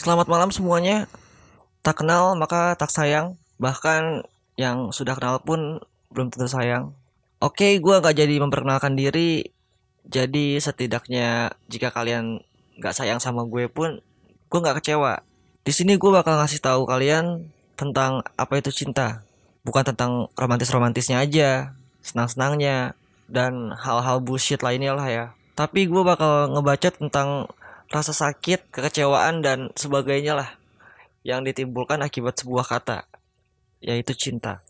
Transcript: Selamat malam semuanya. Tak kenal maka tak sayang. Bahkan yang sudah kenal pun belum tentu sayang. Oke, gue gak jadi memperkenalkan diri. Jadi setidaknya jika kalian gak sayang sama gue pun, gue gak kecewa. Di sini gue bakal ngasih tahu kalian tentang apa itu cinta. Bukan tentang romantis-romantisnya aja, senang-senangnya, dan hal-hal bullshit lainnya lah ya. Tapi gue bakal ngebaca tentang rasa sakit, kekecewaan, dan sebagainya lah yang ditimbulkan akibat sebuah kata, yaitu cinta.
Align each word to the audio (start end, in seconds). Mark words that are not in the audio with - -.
Selamat 0.00 0.32
malam 0.32 0.48
semuanya. 0.48 1.04
Tak 1.84 2.00
kenal 2.00 2.32
maka 2.32 2.72
tak 2.72 2.88
sayang. 2.88 3.36
Bahkan 3.60 4.24
yang 4.56 4.96
sudah 4.96 5.12
kenal 5.12 5.44
pun 5.44 5.76
belum 6.08 6.32
tentu 6.32 6.48
sayang. 6.48 6.96
Oke, 7.36 7.76
gue 7.76 7.94
gak 8.00 8.16
jadi 8.16 8.40
memperkenalkan 8.40 8.96
diri. 8.96 9.52
Jadi 10.08 10.56
setidaknya 10.56 11.52
jika 11.68 11.92
kalian 11.92 12.40
gak 12.80 12.96
sayang 12.96 13.20
sama 13.20 13.44
gue 13.44 13.68
pun, 13.68 14.00
gue 14.48 14.58
gak 14.64 14.80
kecewa. 14.80 15.20
Di 15.68 15.72
sini 15.76 16.00
gue 16.00 16.08
bakal 16.08 16.40
ngasih 16.40 16.64
tahu 16.64 16.88
kalian 16.88 17.52
tentang 17.76 18.24
apa 18.40 18.56
itu 18.56 18.72
cinta. 18.72 19.20
Bukan 19.68 19.84
tentang 19.84 20.32
romantis-romantisnya 20.32 21.20
aja, 21.20 21.76
senang-senangnya, 22.00 22.96
dan 23.28 23.76
hal-hal 23.76 24.24
bullshit 24.24 24.64
lainnya 24.64 24.96
lah 24.96 25.08
ya. 25.12 25.24
Tapi 25.60 25.92
gue 25.92 26.00
bakal 26.00 26.56
ngebaca 26.56 26.88
tentang 26.88 27.52
rasa 27.90 28.14
sakit, 28.14 28.70
kekecewaan, 28.70 29.42
dan 29.42 29.74
sebagainya 29.74 30.38
lah 30.38 30.50
yang 31.26 31.42
ditimbulkan 31.42 32.00
akibat 32.00 32.38
sebuah 32.38 32.64
kata, 32.64 33.04
yaitu 33.82 34.14
cinta. 34.16 34.62